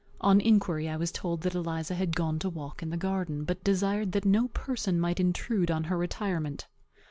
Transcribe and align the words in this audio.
On 0.19 0.41
inquiry, 0.41 0.89
I 0.89 0.97
was 0.97 1.11
told 1.11 1.41
that 1.41 1.53
Eliza 1.53 1.93
had 1.93 2.15
gone 2.15 2.39
to 2.39 2.49
walk 2.49 2.81
in 2.81 2.89
the 2.89 2.97
garden, 2.97 3.43
but 3.43 3.63
desired 3.63 4.13
that 4.13 4.25
no 4.25 4.47
person 4.47 4.99
might 4.99 5.19
intrude 5.19 5.69
on 5.69 5.83
her 5.83 5.95
retirement. 5.99 6.65